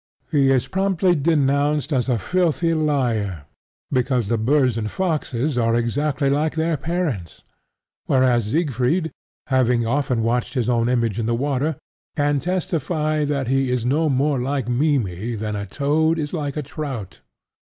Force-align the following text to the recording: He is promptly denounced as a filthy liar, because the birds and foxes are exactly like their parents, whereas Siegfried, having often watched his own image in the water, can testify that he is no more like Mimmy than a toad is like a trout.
He 0.31 0.49
is 0.49 0.67
promptly 0.67 1.13
denounced 1.13 1.93
as 1.93 2.09
a 2.09 2.17
filthy 2.17 2.73
liar, 2.73 3.43
because 3.91 4.29
the 4.29 4.37
birds 4.39 4.75
and 4.75 4.89
foxes 4.89 5.59
are 5.59 5.75
exactly 5.75 6.27
like 6.27 6.55
their 6.55 6.75
parents, 6.75 7.43
whereas 8.07 8.45
Siegfried, 8.49 9.11
having 9.53 9.85
often 9.85 10.23
watched 10.23 10.55
his 10.55 10.67
own 10.67 10.89
image 10.89 11.19
in 11.19 11.27
the 11.27 11.35
water, 11.37 11.75
can 12.17 12.39
testify 12.39 13.25
that 13.25 13.47
he 13.47 13.69
is 13.69 13.85
no 13.85 14.09
more 14.09 14.41
like 14.41 14.67
Mimmy 14.67 15.35
than 15.35 15.55
a 15.55 15.67
toad 15.67 16.17
is 16.17 16.33
like 16.33 16.57
a 16.57 16.63
trout. 16.63 17.19